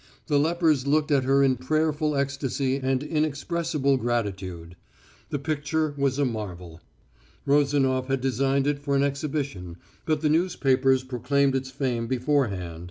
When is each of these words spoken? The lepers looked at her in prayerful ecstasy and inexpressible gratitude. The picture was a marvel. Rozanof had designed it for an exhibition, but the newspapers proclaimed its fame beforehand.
The 0.25 0.39
lepers 0.39 0.87
looked 0.87 1.11
at 1.11 1.25
her 1.25 1.43
in 1.43 1.57
prayerful 1.57 2.15
ecstasy 2.15 2.77
and 2.77 3.03
inexpressible 3.03 3.97
gratitude. 3.97 4.75
The 5.29 5.37
picture 5.37 5.93
was 5.95 6.17
a 6.17 6.25
marvel. 6.25 6.81
Rozanof 7.45 8.07
had 8.07 8.19
designed 8.19 8.65
it 8.65 8.79
for 8.79 8.95
an 8.95 9.03
exhibition, 9.03 9.77
but 10.07 10.21
the 10.21 10.27
newspapers 10.29 11.03
proclaimed 11.03 11.53
its 11.55 11.69
fame 11.69 12.07
beforehand. 12.07 12.79